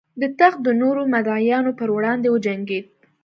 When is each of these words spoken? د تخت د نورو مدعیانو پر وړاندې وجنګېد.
د 0.21 0.23
تخت 0.39 0.59
د 0.63 0.69
نورو 0.81 1.01
مدعیانو 1.13 1.71
پر 1.79 1.89
وړاندې 1.95 2.27
وجنګېد. 2.31 2.85